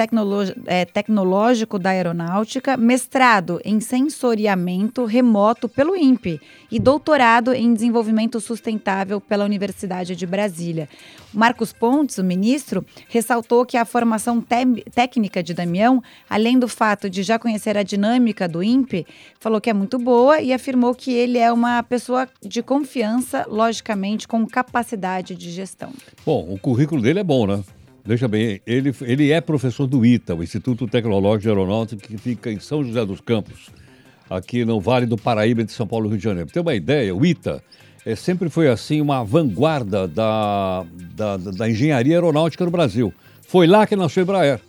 eh, 0.68 0.86
Tecnológico 0.86 1.80
da 1.80 1.90
Aeronáutica, 1.90 2.78
mestrado 2.78 3.60
em 3.66 3.80
Sensoriamento 3.80 5.04
Remoto 5.04 5.68
pelo 5.68 5.96
INPE 5.96 6.40
e 6.72 6.78
doutorado 6.78 7.56
em 7.56 7.74
Desenvolvimento 7.74 8.40
Sustentável 8.40 9.20
pela 9.20 9.46
Universidade 9.46 10.16
de 10.16 10.28
Brasília. 10.28 10.88
Marcos 11.34 11.74
Pontes, 11.74 12.20
o 12.20 12.24
ministro, 12.24 12.86
ressaltou 13.10 13.66
que 13.66 13.78
a 13.78 13.84
formação 13.84 14.46
técnica 14.94 15.42
de 15.42 15.56
Damião, 15.56 16.00
além 16.30 16.60
do 16.60 16.68
fato 16.68 17.10
de 17.10 17.24
já 17.24 17.40
conhecer 17.40 17.76
a 17.80 17.82
dinâmica 17.82 18.48
do 18.48 18.62
INPE, 18.62 19.08
falou 19.40 19.60
que 19.60 19.72
é 19.72 19.74
muito 19.74 19.98
boa 19.98 20.40
e 20.40 20.54
afirmou 20.54 20.94
que 20.94 21.12
ele 21.12 21.40
é 21.40 21.52
uma 21.52 21.82
pessoa 21.82 22.30
de 22.44 22.62
confiança, 22.62 23.44
logicamente 23.50 24.28
com 24.28 24.46
capacidade 24.46 25.34
de 25.34 25.50
gestão. 25.50 25.92
Bom, 26.24 26.46
o 26.48 26.60
currículo 26.60 27.02
dele 27.02 27.22
é 27.22 27.24
bom, 27.24 27.48
né? 27.48 27.64
Veja 28.08 28.26
bem, 28.26 28.62
ele, 28.66 28.96
ele 29.02 29.32
é 29.34 29.42
professor 29.42 29.86
do 29.86 30.06
ITA, 30.06 30.34
o 30.34 30.42
Instituto 30.42 30.88
Tecnológico 30.88 31.42
de 31.42 31.50
Aeronáutica, 31.50 32.08
que 32.08 32.18
fica 32.18 32.50
em 32.50 32.58
São 32.58 32.82
José 32.82 33.06
dos 33.06 33.20
Campos, 33.20 33.70
aqui 34.30 34.64
no 34.64 34.80
Vale 34.80 35.06
do 35.06 35.18
Paraíba, 35.18 35.62
de 35.62 35.74
São 35.74 35.86
Paulo, 35.86 36.08
Rio 36.08 36.18
de 36.18 36.24
Janeiro. 36.24 36.50
Ter 36.50 36.62
uma 36.62 36.74
ideia, 36.74 37.14
o 37.14 37.26
ITA 37.26 37.62
é, 38.06 38.16
sempre 38.16 38.48
foi 38.48 38.70
assim 38.70 39.02
uma 39.02 39.26
vanguarda 39.26 40.08
da, 40.08 40.86
da, 41.18 41.36
da 41.36 41.70
engenharia 41.70 42.16
aeronáutica 42.16 42.64
no 42.64 42.72
Brasil. 42.72 43.14
Foi 43.46 43.68
lá 43.68 43.86
que 43.86 43.98
nasceu 43.98 44.22
a 44.22 44.24
Embraer. 44.24 44.62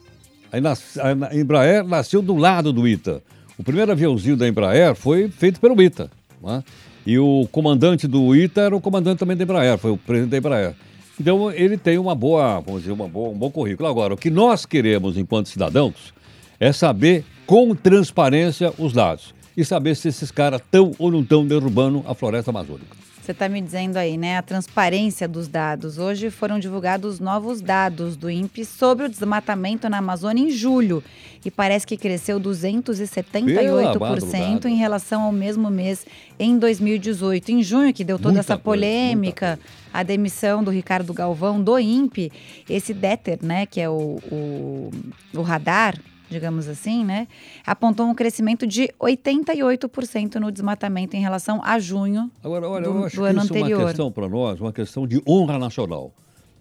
A 0.51 1.29
a 1.31 1.37
Embraer 1.37 1.87
nasceu 1.87 2.21
do 2.21 2.35
lado 2.35 2.73
do 2.73 2.89
ITA. 2.89 3.23
O 3.57 3.63
primeiro 3.63 3.93
aviãozinho 3.93 4.37
da 4.37 4.49
Embraer 4.49 4.97
foi 4.97 5.29
feito 5.29 5.61
pelo 5.61 5.81
ITA. 5.81 6.11
né? 6.43 6.65
E 7.07 7.17
o 7.21 7.47
comandante 7.53 8.09
do 8.09 8.35
ITA 8.35 8.63
era 8.63 8.75
o 8.75 8.81
comandante 8.81 9.21
também 9.21 9.37
da 9.37 9.45
Embraer, 9.45 9.79
foi 9.79 9.93
o 9.93 9.97
presidente 9.97 10.31
da 10.31 10.39
Embraer. 10.39 10.75
Então 11.21 11.51
ele 11.51 11.77
tem 11.77 11.99
uma 11.99 12.15
boa, 12.15 12.61
vamos 12.61 12.83
dizer, 12.83 12.93
uma 12.93 13.09
boa, 13.09 13.31
um 13.31 13.39
bom 13.39 13.51
currículo. 13.51 13.89
Agora, 13.89 14.15
o 14.15 14.17
que 14.17 14.31
nós 14.31 14.65
queremos 14.65 15.17
enquanto 15.17 15.49
cidadãos 15.49 16.15
é 16.61 16.73
saber 16.73 17.25
com 17.47 17.75
transparência 17.75 18.73
os 18.79 18.93
dados 18.93 19.35
e 19.57 19.65
saber 19.65 19.97
se 19.97 20.09
esses 20.09 20.31
caras 20.31 20.61
estão 20.61 20.93
ou 20.99 21.11
não 21.11 21.21
estão 21.21 21.45
derrubando 21.45 22.05
a 22.07 22.15
floresta 22.15 22.51
amazônica. 22.51 23.08
Você 23.29 23.33
está 23.33 23.47
me 23.47 23.61
dizendo 23.61 23.99
aí, 23.99 24.17
né? 24.17 24.39
A 24.39 24.43
transparência 24.43 25.29
dos 25.29 25.49
dados. 25.49 25.99
Hoje 25.99 26.31
foram 26.31 26.59
divulgados 26.59 27.21
novos 27.21 27.61
dados 27.61 28.17
do 28.17 28.31
INPE 28.31 28.65
sobre 28.65 29.05
o 29.05 29.09
desmatamento 29.09 29.87
na 29.87 29.99
Amazônia 29.99 30.45
em 30.45 30.51
julho. 30.51 31.05
E 31.45 31.51
parece 31.51 31.87
que 31.87 31.99
cresceu 31.99 32.41
278% 32.41 34.65
em 34.65 34.77
relação 34.77 35.25
ao 35.25 35.33
mesmo 35.33 35.69
mês 35.69 36.07
em 36.39 36.59
2018. 36.59 37.53
Em 37.53 37.63
junho, 37.63 37.93
que 37.93 38.03
deu 38.03 38.17
toda 38.17 38.37
Muita 38.37 38.41
essa 38.41 38.57
coisa, 38.57 38.63
polêmica, 38.63 39.61
a 39.93 40.03
demissão 40.03 40.65
do 40.65 40.71
Ricardo 40.71 41.13
Galvão 41.13 41.63
do 41.63 41.79
INPE, 41.79 42.33
esse 42.67 42.95
DETER, 42.95 43.41
né? 43.43 43.67
Que 43.67 43.83
é 43.83 43.91
o, 43.91 44.19
o, 44.33 44.91
o 45.35 45.43
radar, 45.43 45.99
digamos 46.31 46.69
assim, 46.69 47.05
né, 47.05 47.27
apontou 47.67 48.07
um 48.07 48.15
crescimento 48.15 48.67
de 48.67 48.89
88% 49.01 50.37
no 50.37 50.51
desmatamento 50.53 51.17
em 51.17 51.21
relação 51.21 51.61
a 51.65 51.79
junho 51.79 52.31
Agora, 52.43 52.69
olha, 52.69 52.85
do, 52.89 52.91
eu 52.99 53.05
acho 53.05 53.17
do 53.17 53.23
que 53.23 53.29
ano 53.29 53.43
isso 53.43 53.55
é 53.55 53.59
anterior. 53.59 53.79
uma 53.81 53.87
questão 53.89 54.13
para 54.13 54.29
nós, 54.29 54.61
uma 54.61 54.73
questão 54.73 55.07
de 55.07 55.23
honra 55.27 55.59
nacional. 55.59 56.13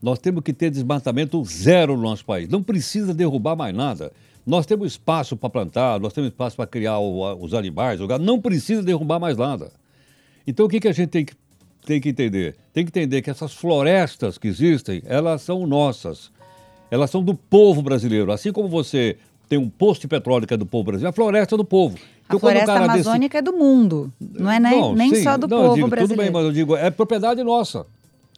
Nós 0.01 0.19
temos 0.19 0.43
que 0.43 0.53
ter 0.53 0.69
desmatamento 0.69 1.43
zero 1.43 1.95
no 1.97 2.03
nosso 2.03 2.23
país. 2.23 2.47
Não 2.47 2.61
precisa 2.61 3.13
derrubar 3.13 3.55
mais 3.55 3.75
nada. 3.75 4.11
Nós 4.45 4.65
temos 4.65 4.91
espaço 4.93 5.35
para 5.35 5.49
plantar, 5.49 5.99
nós 5.99 6.13
temos 6.13 6.29
espaço 6.29 6.55
para 6.55 6.67
criar 6.67 6.99
o- 6.99 7.43
os 7.43 7.53
animais, 7.53 7.99
o 7.99 8.07
gado. 8.07 8.23
Não 8.23 8.39
precisa 8.39 8.83
derrubar 8.83 9.19
mais 9.19 9.35
nada. 9.37 9.71
Então 10.45 10.65
o 10.65 10.69
que, 10.69 10.79
que 10.79 10.87
a 10.87 10.91
gente 10.93 11.09
tem 11.09 11.25
que, 11.25 11.33
tem 11.85 11.99
que 11.99 12.09
entender? 12.09 12.55
Tem 12.71 12.85
que 12.85 12.89
entender 12.91 13.21
que 13.21 13.29
essas 13.29 13.53
florestas 13.53 14.37
que 14.37 14.47
existem, 14.47 15.01
elas 15.05 15.41
são 15.41 15.65
nossas. 15.65 16.31
Elas 16.91 17.09
são 17.09 17.21
do 17.23 17.33
povo 17.33 17.81
brasileiro. 17.81 18.31
Assim 18.31 18.53
como 18.53 18.67
você 18.69 19.17
tem 19.47 19.57
um 19.57 19.69
posto 19.69 20.01
de 20.01 20.07
petróleo 20.07 20.45
que 20.45 20.53
é 20.53 20.57
do 20.57 20.65
povo 20.65 20.85
brasileiro, 20.85 21.09
a 21.09 21.13
floresta 21.13 21.55
é 21.55 21.57
do 21.57 21.65
povo. 21.65 21.97
Então, 22.25 22.37
a 22.37 22.39
floresta 22.39 22.73
amazônica 22.73 23.41
desse... 23.41 23.49
é 23.49 23.51
do 23.51 23.57
mundo, 23.57 24.11
não 24.19 24.51
é 24.51 24.59
nem, 24.59 24.79
não, 24.79 24.93
nem 24.93 25.15
sim, 25.15 25.23
só 25.23 25.37
do 25.37 25.47
não, 25.47 25.57
povo 25.57 25.75
digo, 25.75 25.87
brasileiro. 25.87 26.23
Tudo 26.23 26.23
bem, 26.23 26.31
mas 26.31 26.45
eu 26.45 26.51
digo, 26.51 26.75
é 26.75 26.89
propriedade 26.91 27.43
nossa. 27.43 27.85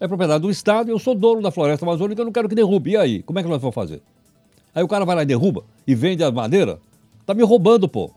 É 0.00 0.08
propriedade 0.08 0.42
do 0.42 0.50
Estado 0.50 0.88
e 0.88 0.92
eu 0.92 0.98
sou 0.98 1.14
dono 1.14 1.42
da 1.42 1.50
floresta 1.50 1.84
amazônica, 1.84 2.20
eu 2.20 2.24
não 2.24 2.32
quero 2.32 2.48
que 2.48 2.54
derrube. 2.54 2.92
E 2.92 2.96
aí, 2.96 3.22
como 3.22 3.38
é 3.38 3.42
que 3.42 3.48
nós 3.48 3.60
vamos 3.60 3.74
fazer? 3.74 4.00
Aí 4.74 4.82
o 4.82 4.88
cara 4.88 5.04
vai 5.04 5.16
lá 5.16 5.22
e 5.22 5.26
derruba 5.26 5.64
e 5.86 5.94
vende 5.94 6.22
a 6.22 6.30
madeira, 6.30 6.78
tá 7.26 7.34
me 7.34 7.42
roubando, 7.42 7.88
pô. 7.88 8.10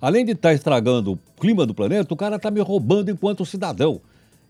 Além 0.00 0.24
de 0.24 0.32
estar 0.32 0.50
tá 0.50 0.54
estragando 0.54 1.12
o 1.12 1.18
clima 1.40 1.66
do 1.66 1.74
planeta, 1.74 2.14
o 2.14 2.16
cara 2.16 2.36
está 2.36 2.50
me 2.50 2.60
roubando 2.60 3.10
enquanto 3.10 3.44
cidadão. 3.44 4.00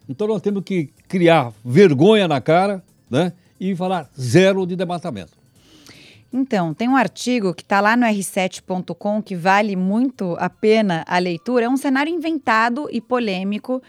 Então 0.09 0.27
nós 0.27 0.43
temos 0.43 0.63
que 0.63 0.91
criar 1.09 1.53
vergonha 1.65 2.29
na 2.29 2.41
cara 2.41 2.83
né, 3.11 3.33
e 3.59 3.75
falar 3.75 4.09
zero 4.19 4.67
de 4.67 4.77
desmatamento. 4.77 5.33
Então, 6.33 6.75
tem 6.75 6.89
um 6.89 6.97
artigo 6.97 7.55
que 7.55 7.63
está 7.63 7.81
lá 7.81 7.97
no 7.97 8.05
r7.com 8.05 9.23
que 9.23 9.35
vale 9.35 9.75
muito 9.75 10.37
a 10.39 10.51
pena 10.51 11.05
a 11.07 11.19
leitura. 11.19 11.65
É 11.65 11.69
um 11.69 11.77
cenário 11.77 12.13
inventado 12.13 12.89
e 12.93 13.01
polêmico. 13.01 13.83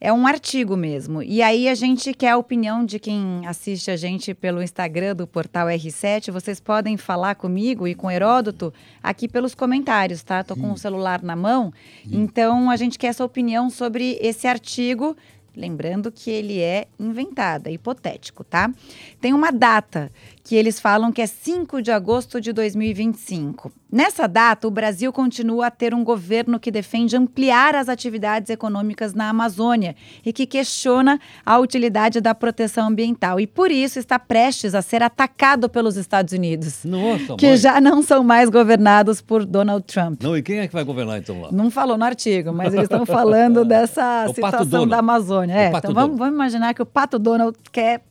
É 0.00 0.12
um 0.12 0.26
artigo 0.26 0.76
mesmo. 0.76 1.22
E 1.22 1.40
aí 1.40 1.68
a 1.68 1.74
gente 1.74 2.12
quer 2.12 2.30
a 2.30 2.36
opinião 2.36 2.84
de 2.84 2.98
quem 2.98 3.46
assiste 3.46 3.90
a 3.90 3.96
gente 3.96 4.34
pelo 4.34 4.62
Instagram 4.62 5.14
do 5.14 5.26
portal 5.26 5.68
R7. 5.68 6.32
Vocês 6.32 6.58
podem 6.58 6.96
falar 6.96 7.36
comigo 7.36 7.86
e 7.86 7.94
com 7.94 8.10
Heródoto 8.10 8.74
aqui 9.02 9.28
pelos 9.28 9.54
comentários, 9.54 10.22
tá? 10.22 10.42
Tô 10.42 10.56
com 10.56 10.72
o 10.72 10.76
celular 10.76 11.22
na 11.22 11.36
mão. 11.36 11.72
Então 12.10 12.70
a 12.70 12.76
gente 12.76 12.98
quer 12.98 13.06
essa 13.06 13.24
opinião 13.24 13.70
sobre 13.70 14.18
esse 14.20 14.46
artigo 14.48 15.16
Lembrando 15.56 16.10
que 16.10 16.30
ele 16.30 16.60
é 16.60 16.88
inventado, 16.98 17.68
é 17.68 17.72
hipotético, 17.72 18.42
tá? 18.42 18.72
Tem 19.20 19.32
uma 19.32 19.52
data 19.52 20.10
que 20.44 20.54
eles 20.54 20.78
falam 20.78 21.10
que 21.10 21.22
é 21.22 21.26
5 21.26 21.80
de 21.80 21.90
agosto 21.90 22.38
de 22.38 22.52
2025. 22.52 23.72
Nessa 23.90 24.28
data, 24.28 24.68
o 24.68 24.70
Brasil 24.70 25.10
continua 25.10 25.68
a 25.68 25.70
ter 25.70 25.94
um 25.94 26.04
governo 26.04 26.60
que 26.60 26.70
defende 26.70 27.16
ampliar 27.16 27.74
as 27.74 27.88
atividades 27.88 28.50
econômicas 28.50 29.14
na 29.14 29.30
Amazônia 29.30 29.96
e 30.22 30.34
que 30.34 30.44
questiona 30.44 31.18
a 31.46 31.58
utilidade 31.58 32.20
da 32.20 32.34
proteção 32.34 32.88
ambiental. 32.88 33.40
E 33.40 33.46
por 33.46 33.70
isso 33.70 33.98
está 33.98 34.18
prestes 34.18 34.74
a 34.74 34.82
ser 34.82 35.02
atacado 35.02 35.66
pelos 35.66 35.96
Estados 35.96 36.34
Unidos. 36.34 36.84
Nossa, 36.84 37.36
que 37.36 37.46
mãe. 37.46 37.56
já 37.56 37.80
não 37.80 38.02
são 38.02 38.22
mais 38.22 38.50
governados 38.50 39.22
por 39.22 39.46
Donald 39.46 39.86
Trump. 39.86 40.22
Não, 40.22 40.36
e 40.36 40.42
quem 40.42 40.58
é 40.58 40.68
que 40.68 40.74
vai 40.74 40.84
governar 40.84 41.18
então 41.18 41.40
lá? 41.40 41.50
Não 41.50 41.70
falou 41.70 41.96
no 41.96 42.04
artigo, 42.04 42.52
mas 42.52 42.74
eles 42.74 42.84
estão 42.84 43.06
falando 43.06 43.64
dessa 43.66 44.26
situação 44.34 44.86
da 44.86 44.98
Amazônia. 44.98 45.54
É, 45.54 45.72
então 45.74 45.94
vamos, 45.94 46.18
vamos 46.18 46.34
imaginar 46.34 46.74
que 46.74 46.82
o 46.82 46.86
Pato 46.86 47.18
Donald 47.18 47.56
quer 47.72 48.02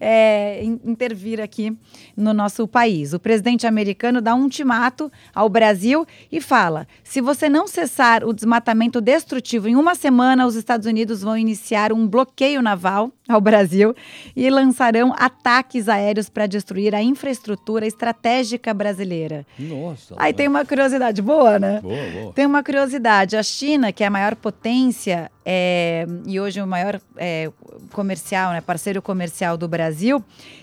é, 0.00 0.64
intervir 0.64 1.40
aqui 1.40 1.76
no 2.16 2.32
nosso 2.32 2.66
país. 2.66 3.12
O 3.12 3.20
presidente 3.20 3.66
americano 3.66 4.20
dá 4.20 4.34
um 4.34 4.42
ultimato 4.42 5.12
ao 5.34 5.48
Brasil 5.48 6.06
e 6.32 6.40
fala: 6.40 6.88
se 7.04 7.20
você 7.20 7.48
não 7.48 7.66
cessar 7.66 8.24
o 8.24 8.32
desmatamento 8.32 9.00
destrutivo 9.00 9.68
em 9.68 9.76
uma 9.76 9.94
semana, 9.94 10.46
os 10.46 10.54
Estados 10.54 10.86
Unidos 10.86 11.22
vão 11.22 11.36
iniciar 11.36 11.92
um 11.92 12.08
bloqueio 12.08 12.62
naval 12.62 13.12
ao 13.28 13.40
Brasil 13.40 13.94
e 14.34 14.48
lançarão 14.50 15.14
ataques 15.16 15.88
aéreos 15.88 16.28
para 16.28 16.46
destruir 16.46 16.94
a 16.94 17.02
infraestrutura 17.02 17.86
estratégica 17.86 18.74
brasileira. 18.74 19.46
Nossa. 19.58 20.14
Aí 20.16 20.32
tem 20.32 20.48
uma 20.48 20.64
curiosidade 20.64 21.22
boa, 21.22 21.58
né? 21.58 21.80
Boa, 21.80 22.10
boa. 22.10 22.32
Tem 22.32 22.46
uma 22.46 22.62
curiosidade. 22.62 23.36
A 23.36 23.42
China, 23.42 23.92
que 23.92 24.02
é 24.02 24.06
a 24.06 24.10
maior 24.10 24.34
potência 24.34 25.30
é, 25.44 26.06
e 26.26 26.38
hoje 26.38 26.60
o 26.60 26.66
maior 26.66 27.00
é, 27.16 27.50
comercial, 27.92 28.52
né, 28.52 28.60
parceiro 28.60 29.00
comercial 29.00 29.56
do 29.56 29.66
Brasil, 29.66 29.89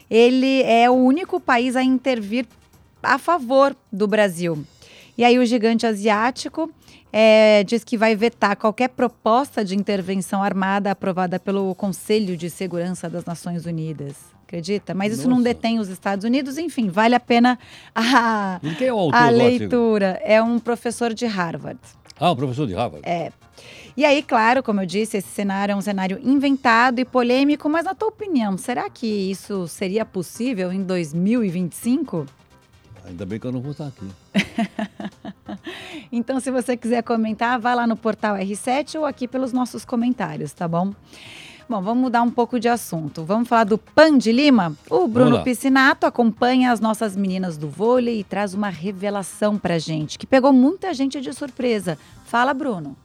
ele 0.10 0.62
é 0.64 0.90
o 0.90 0.94
único 0.94 1.40
país 1.40 1.76
a 1.76 1.84
intervir 1.84 2.46
a 3.02 3.18
favor 3.18 3.76
do 3.92 4.08
Brasil. 4.08 4.64
E 5.18 5.24
aí 5.24 5.40
o 5.40 5.46
gigante 5.46 5.86
asiático 5.86 6.72
é, 7.12 7.64
diz 7.64 7.84
que 7.84 7.98
vai 7.98 8.16
vetar 8.16 8.56
qualquer 8.56 8.90
proposta 8.90 9.64
de 9.66 9.76
intervenção 9.76 10.44
armada 10.44 10.92
aprovada 10.92 11.40
pelo 11.40 11.74
Conselho 11.76 12.38
de 12.38 12.50
Segurança 12.50 13.10
das 13.10 13.26
Nações 13.26 13.66
Unidas. 13.66 14.16
Acredita? 14.44 14.94
Mas 14.94 15.12
isso 15.12 15.24
Nossa. 15.24 15.36
não 15.36 15.42
detém 15.42 15.80
os 15.80 15.90
Estados 15.90 16.24
Unidos, 16.24 16.58
enfim, 16.58 16.88
vale 16.90 17.16
a 17.16 17.20
pena 17.20 17.60
a, 17.94 18.62
é 18.64 18.90
a 19.12 19.30
leitura. 19.30 20.22
É 20.24 20.42
um 20.42 20.58
professor 20.58 21.14
de 21.14 21.26
Harvard. 21.26 21.80
Ah, 22.20 22.32
um 22.32 22.36
professor 22.36 22.66
de 22.66 22.74
Harvard. 22.74 23.08
É. 23.08 23.32
E 23.98 24.06
aí, 24.06 24.22
claro, 24.22 24.62
como 24.62 24.80
eu 24.80 24.86
disse, 24.86 25.18
esse 25.18 25.28
cenário 25.28 25.74
é 25.74 25.76
um 25.76 25.82
cenário 25.82 26.20
inventado 26.24 27.00
e 27.00 27.06
polêmico, 27.06 27.68
mas 27.68 27.84
na 27.84 27.96
tua 27.96 28.10
opinião, 28.10 28.56
será 28.56 28.88
que 28.92 29.08
isso 29.08 29.68
seria 29.68 30.06
possível 30.06 30.72
em 30.72 30.84
2025? 30.84 32.28
Ainda 33.08 33.26
bem 33.26 33.40
que 33.40 33.48
eu 33.48 33.52
não 33.52 33.60
vou 33.60 33.72
estar 33.72 33.88
aqui. 33.88 34.06
então, 36.12 36.40
se 36.40 36.52
você 36.52 36.78
quiser 36.78 37.02
comentar, 37.02 37.60
vá 37.60 37.74
lá 37.74 37.88
no 37.88 37.98
portal 37.98 38.36
R7 38.36 39.00
ou 39.00 39.06
aqui 39.06 39.28
pelos 39.28 39.52
nossos 39.52 39.84
comentários, 39.84 40.54
tá 40.54 40.68
bom? 40.68 40.94
Bom, 41.68 41.82
vamos 41.82 42.04
mudar 42.04 42.22
um 42.22 42.30
pouco 42.30 42.60
de 42.60 42.70
assunto. 42.70 43.24
Vamos 43.24 43.50
falar 43.50 43.64
do 43.64 43.80
PAN 43.80 44.20
de 44.20 44.32
Lima? 44.32 44.78
O 44.92 45.08
Bruno 45.08 45.44
Piscinato 45.44 46.06
acompanha 46.06 46.72
as 46.72 46.80
nossas 46.80 47.16
meninas 47.16 47.58
do 47.58 47.68
vôlei 47.68 48.20
e 48.20 48.24
traz 48.24 48.54
uma 48.54 48.70
revelação 48.70 49.58
pra 49.58 49.80
gente, 49.80 50.20
que 50.20 50.28
pegou 50.28 50.54
muita 50.54 50.94
gente 50.94 51.20
de 51.20 51.34
surpresa. 51.34 51.98
Fala, 52.26 52.54
Bruno. 52.54 52.96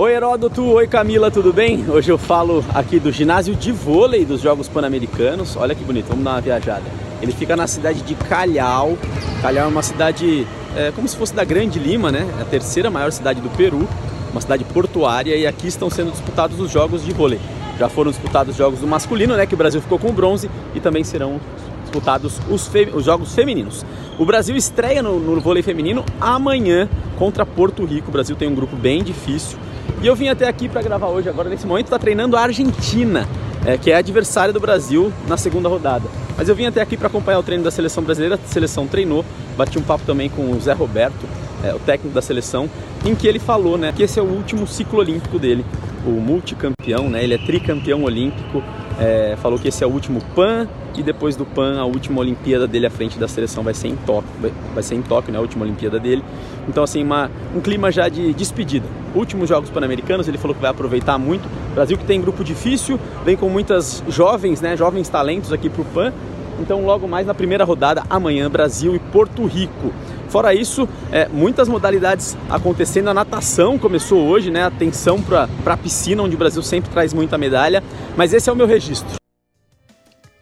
Oi 0.00 0.14
Heródoto, 0.14 0.64
oi 0.64 0.86
Camila, 0.86 1.30
tudo 1.30 1.52
bem? 1.52 1.84
Hoje 1.86 2.10
eu 2.10 2.16
falo 2.16 2.64
aqui 2.74 2.98
do 2.98 3.12
ginásio 3.12 3.54
de 3.54 3.70
vôlei 3.70 4.24
dos 4.24 4.40
Jogos 4.40 4.66
Pan-Americanos. 4.66 5.58
Olha 5.58 5.74
que 5.74 5.84
bonito, 5.84 6.06
vamos 6.06 6.24
dar 6.24 6.30
uma 6.30 6.40
viajada. 6.40 6.84
Ele 7.20 7.32
fica 7.32 7.54
na 7.54 7.66
cidade 7.66 8.00
de 8.00 8.14
Calhau. 8.14 8.96
Calhau 9.42 9.66
é 9.66 9.68
uma 9.68 9.82
cidade 9.82 10.46
é, 10.74 10.90
como 10.92 11.06
se 11.06 11.14
fosse 11.14 11.34
da 11.34 11.44
Grande 11.44 11.78
Lima, 11.78 12.10
né? 12.10 12.26
É 12.38 12.40
a 12.40 12.46
terceira 12.46 12.88
maior 12.88 13.12
cidade 13.12 13.42
do 13.42 13.50
Peru, 13.50 13.86
uma 14.32 14.40
cidade 14.40 14.64
portuária 14.64 15.36
e 15.36 15.46
aqui 15.46 15.68
estão 15.68 15.90
sendo 15.90 16.12
disputados 16.12 16.58
os 16.58 16.70
jogos 16.70 17.04
de 17.04 17.12
vôlei. 17.12 17.38
Já 17.78 17.90
foram 17.90 18.10
disputados 18.10 18.52
os 18.52 18.56
jogos 18.56 18.80
do 18.80 18.86
masculino, 18.86 19.36
né? 19.36 19.44
Que 19.44 19.52
o 19.52 19.58
Brasil 19.58 19.82
ficou 19.82 19.98
com 19.98 20.10
bronze 20.14 20.50
e 20.74 20.80
também 20.80 21.04
serão 21.04 21.38
disputados 21.82 22.40
os, 22.48 22.70
os 22.94 23.04
jogos 23.04 23.34
femininos. 23.34 23.84
O 24.18 24.24
Brasil 24.24 24.56
estreia 24.56 25.02
no, 25.02 25.20
no 25.20 25.38
vôlei 25.42 25.62
feminino 25.62 26.06
amanhã 26.18 26.88
contra 27.18 27.44
Porto 27.44 27.84
Rico. 27.84 28.08
O 28.08 28.12
Brasil 28.12 28.34
tem 28.34 28.48
um 28.48 28.54
grupo 28.54 28.76
bem 28.76 29.04
difícil 29.04 29.58
e 30.02 30.06
eu 30.06 30.16
vim 30.16 30.28
até 30.28 30.48
aqui 30.48 30.68
para 30.68 30.82
gravar 30.82 31.08
hoje, 31.08 31.28
agora 31.28 31.48
nesse 31.48 31.66
momento, 31.66 31.86
está 31.86 31.98
treinando 31.98 32.36
a 32.36 32.40
Argentina, 32.40 33.28
é, 33.64 33.76
que 33.76 33.90
é 33.90 33.96
adversária 33.96 34.52
do 34.52 34.60
Brasil 34.60 35.12
na 35.28 35.36
segunda 35.36 35.68
rodada. 35.68 36.08
Mas 36.36 36.48
eu 36.48 36.54
vim 36.54 36.66
até 36.66 36.80
aqui 36.80 36.96
para 36.96 37.08
acompanhar 37.08 37.38
o 37.38 37.42
treino 37.42 37.62
da 37.62 37.70
seleção 37.70 38.02
brasileira, 38.02 38.36
a 38.36 38.48
seleção 38.48 38.86
treinou, 38.86 39.24
bati 39.56 39.78
um 39.78 39.82
papo 39.82 40.04
também 40.06 40.30
com 40.30 40.50
o 40.50 40.60
Zé 40.60 40.72
Roberto, 40.72 41.26
é, 41.62 41.74
o 41.74 41.78
técnico 41.78 42.14
da 42.14 42.22
seleção, 42.22 42.68
em 43.04 43.14
que 43.14 43.26
ele 43.26 43.38
falou 43.38 43.76
né, 43.76 43.92
que 43.94 44.02
esse 44.02 44.18
é 44.18 44.22
o 44.22 44.26
último 44.26 44.66
ciclo 44.66 44.98
olímpico 44.98 45.38
dele. 45.38 45.64
O 46.06 46.12
multicampeão, 46.12 47.10
né, 47.10 47.22
ele 47.22 47.34
é 47.34 47.38
tricampeão 47.38 48.02
olímpico, 48.04 48.62
é, 48.98 49.36
falou 49.42 49.58
que 49.58 49.68
esse 49.68 49.84
é 49.84 49.86
o 49.86 49.90
último 49.90 50.22
PAN 50.34 50.66
e 50.96 51.02
depois 51.02 51.36
do 51.36 51.44
PAN 51.44 51.78
a 51.78 51.84
última 51.84 52.20
Olimpíada 52.20 52.66
dele 52.66 52.86
à 52.86 52.90
frente 52.90 53.18
da 53.18 53.28
seleção 53.28 53.62
vai 53.62 53.74
ser 53.74 53.88
em 53.88 53.96
Tóquio, 53.96 54.30
vai, 54.74 54.82
ser 54.82 54.94
em 54.94 55.02
Tóquio, 55.02 55.32
né, 55.32 55.38
a 55.38 55.42
última 55.42 55.64
Olimpíada 55.64 55.98
dele. 55.98 56.24
Então 56.68 56.82
assim, 56.82 57.02
uma, 57.02 57.30
um 57.54 57.60
clima 57.60 57.92
já 57.92 58.08
de 58.08 58.32
despedida. 58.32 58.86
Últimos 59.14 59.48
Jogos 59.48 59.70
Pan-Americanos, 59.70 60.28
ele 60.28 60.38
falou 60.38 60.54
que 60.54 60.60
vai 60.60 60.70
aproveitar 60.70 61.18
muito. 61.18 61.48
Brasil 61.74 61.96
que 61.98 62.04
tem 62.04 62.20
grupo 62.20 62.44
difícil, 62.44 62.98
vem 63.24 63.36
com 63.36 63.48
muitas 63.48 64.02
jovens, 64.08 64.60
né, 64.60 64.76
jovens 64.76 65.08
talentos 65.08 65.52
aqui 65.52 65.68
para 65.68 65.82
o 65.82 65.84
PAN. 65.84 66.12
Então 66.60 66.84
logo 66.84 67.08
mais 67.08 67.26
na 67.26 67.34
primeira 67.34 67.64
rodada, 67.64 68.02
amanhã, 68.10 68.50
Brasil 68.50 68.94
e 68.94 68.98
Porto 68.98 69.46
Rico. 69.46 69.92
Fora 70.28 70.54
isso, 70.54 70.88
é, 71.10 71.26
muitas 71.26 71.68
modalidades 71.68 72.36
acontecendo. 72.48 73.08
A 73.08 73.14
natação 73.14 73.78
começou 73.78 74.28
hoje, 74.28 74.50
né? 74.50 74.64
Atenção 74.64 75.20
para 75.20 75.48
a 75.66 75.76
piscina, 75.76 76.22
onde 76.22 76.36
o 76.36 76.38
Brasil 76.38 76.62
sempre 76.62 76.90
traz 76.90 77.12
muita 77.12 77.36
medalha. 77.36 77.82
Mas 78.16 78.32
esse 78.32 78.48
é 78.48 78.52
o 78.52 78.56
meu 78.56 78.66
registro. 78.66 79.16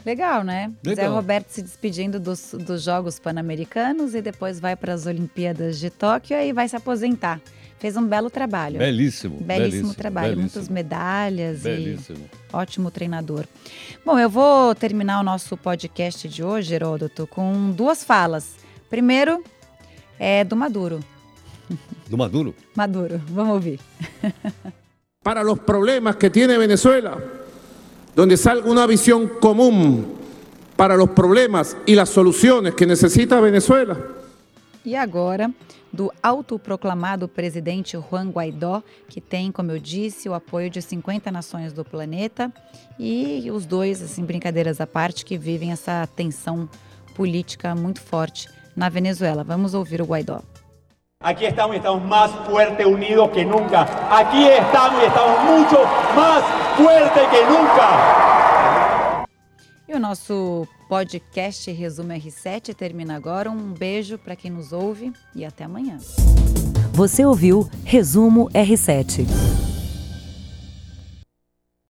Legal, 0.05 0.43
né? 0.43 0.73
Legal. 0.85 1.07
Zé 1.07 1.11
Roberto 1.11 1.49
se 1.51 1.63
despedindo 1.63 2.19
dos, 2.19 2.55
dos 2.55 2.83
Jogos 2.83 3.19
Pan-Americanos 3.19 4.15
e 4.15 4.23
depois 4.23 4.59
vai 4.59 4.75
para 4.75 4.93
as 4.93 5.07
Olimpíadas 5.07 5.79
de 5.79 5.91
Tóquio 5.91 6.35
e 6.35 6.39
aí 6.39 6.53
vai 6.53 6.69
se 6.69 6.77
aposentar. 6.77 7.41
Fez 7.79 7.97
um 7.97 8.05
belo 8.05 8.29
trabalho. 8.29 8.79
Belíssimo. 8.79 9.37
Belíssimo, 9.37 9.47
belíssimo 9.47 9.95
trabalho, 9.95 10.37
belíssimo. 10.37 10.51
muitas 10.53 10.69
medalhas 10.69 11.61
belíssimo. 11.61 12.19
e 12.53 12.57
ótimo 12.57 12.91
treinador. 12.91 13.45
Bom, 14.05 14.19
eu 14.19 14.29
vou 14.29 14.75
terminar 14.75 15.21
o 15.21 15.23
nosso 15.23 15.57
podcast 15.57 16.29
de 16.29 16.43
hoje, 16.43 16.75
Heródoto, 16.75 17.27
com 17.29 17.71
duas 17.71 18.03
falas. 18.03 18.57
Primeiro, 18.91 19.45
é 20.19 20.45
do 20.45 20.57
Maduro. 20.57 21.01
Do 22.09 22.19
Maduro? 22.19 22.55
Maduro, 22.75 23.21
vamos 23.29 23.55
ouvir. 23.55 23.81
Para 25.23 25.43
los 25.45 25.59
problemas 25.61 26.17
que 26.17 26.31
tiene 26.31 26.57
Venezuela, 26.57 27.19
donde 28.17 28.37
salga 28.37 28.69
una 28.71 28.87
visión 28.87 29.29
común 29.41 30.17
para 30.75 30.97
los 30.97 31.11
problemas 31.11 31.77
y 31.87 31.95
las 31.95 32.09
soluciones 32.09 32.75
que 32.75 32.87
necesita 32.87 33.41
Venezuela. 33.41 33.97
E 34.89 34.97
agora, 34.97 35.53
do 35.93 36.11
autoproclamado 36.23 37.29
presidente 37.29 37.95
Juan 37.99 38.31
Guaidó, 38.31 38.83
que 39.07 39.21
tem, 39.21 39.53
como 39.53 39.71
eu 39.71 39.79
disse, 39.79 40.31
o 40.31 40.33
apoio 40.33 40.71
de 40.71 40.81
50 40.81 41.31
nações 41.31 41.75
do 41.75 41.85
planeta, 41.85 42.51
e 42.99 43.51
os 43.51 43.67
dois, 43.67 44.01
assim, 44.01 44.25
brincadeiras 44.25 44.81
à 44.81 44.87
parte, 44.87 45.27
que 45.27 45.37
vivem 45.37 45.73
essa 45.73 46.09
tensão 46.17 46.67
política 47.15 47.75
muito 47.75 48.01
forte 48.01 48.49
na 48.75 48.89
Venezuela. 48.89 49.45
Vamos 49.45 49.75
ouvir 49.75 50.01
o 50.01 50.07
Guaidó. 50.07 50.41
Aquí 51.21 51.45
estamos 51.45 51.75
y 51.75 51.81
estamos 51.81 52.03
más 52.05 52.31
fuertes, 52.47 52.87
unidos 52.87 53.29
que 53.33 53.45
nunca. 53.45 53.83
Aquí 54.11 54.43
estamos 54.43 55.03
y 55.03 55.05
estamos 55.05 55.45
mucho 55.45 55.85
más 56.17 56.43
fuertes 56.79 57.29
que 57.29 57.45
nunca. 57.45 59.27
E 59.87 59.95
o 59.95 60.01
nosso 60.01 60.67
podcast 60.89 61.71
Resumo 61.71 62.13
R7 62.13 62.75
termina 62.75 63.15
agora. 63.15 63.51
Um 63.51 63.73
beijo 63.73 64.17
para 64.19 64.35
quem 64.35 64.51
nos 64.51 64.73
ouve 64.73 65.13
e 65.35 65.45
até 65.45 65.65
amanhã. 65.65 65.99
Você 66.93 67.25
ouviu 67.25 67.69
Resumo 67.85 68.49
R7. 68.51 69.68